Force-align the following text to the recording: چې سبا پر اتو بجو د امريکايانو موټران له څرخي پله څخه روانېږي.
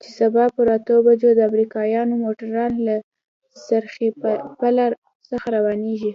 چې 0.00 0.08
سبا 0.18 0.44
پر 0.54 0.66
اتو 0.76 0.96
بجو 1.06 1.30
د 1.36 1.40
امريکايانو 1.48 2.14
موټران 2.24 2.72
له 2.86 2.94
څرخي 3.66 4.08
پله 4.60 4.84
څخه 5.28 5.46
روانېږي. 5.56 6.12